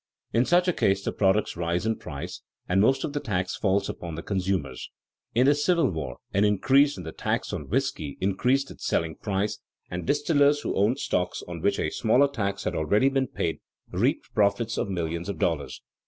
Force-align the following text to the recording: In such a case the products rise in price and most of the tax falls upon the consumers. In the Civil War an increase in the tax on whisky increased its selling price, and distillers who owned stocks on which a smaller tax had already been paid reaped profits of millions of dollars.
In 0.33 0.45
such 0.45 0.67
a 0.67 0.73
case 0.73 1.03
the 1.03 1.11
products 1.11 1.55
rise 1.55 1.85
in 1.85 1.97
price 1.99 2.41
and 2.67 2.81
most 2.81 3.03
of 3.03 3.13
the 3.13 3.19
tax 3.19 3.55
falls 3.55 3.87
upon 3.87 4.15
the 4.15 4.23
consumers. 4.23 4.89
In 5.35 5.45
the 5.45 5.53
Civil 5.53 5.91
War 5.91 6.17
an 6.33 6.43
increase 6.43 6.97
in 6.97 7.03
the 7.03 7.11
tax 7.11 7.53
on 7.53 7.69
whisky 7.69 8.17
increased 8.19 8.71
its 8.71 8.87
selling 8.87 9.13
price, 9.15 9.59
and 9.91 10.07
distillers 10.07 10.61
who 10.61 10.73
owned 10.75 10.97
stocks 10.97 11.43
on 11.47 11.61
which 11.61 11.77
a 11.77 11.91
smaller 11.91 12.27
tax 12.27 12.63
had 12.63 12.73
already 12.73 13.09
been 13.09 13.27
paid 13.27 13.59
reaped 13.91 14.33
profits 14.33 14.75
of 14.75 14.89
millions 14.89 15.29
of 15.29 15.37
dollars. 15.37 15.83